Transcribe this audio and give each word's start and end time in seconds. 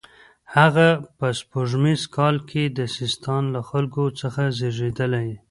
هغه 0.55 0.87
په 1.17 1.27
سپوږمیز 1.39 2.01
کال 2.17 2.35
کې 2.49 2.63
د 2.77 2.79
سیستان 2.97 3.43
له 3.55 3.61
خلکو 3.69 4.03
څخه 4.21 4.43
زیږېدلی. 4.57 5.29